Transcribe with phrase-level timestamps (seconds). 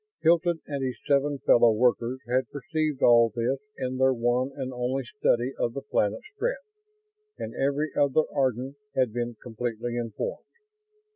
[0.21, 5.03] Hilton and his seven fellow workers had perceived all this in their one and only
[5.03, 6.57] study of the planet Strett,
[7.37, 10.47] and every other Ardan had been completely informed.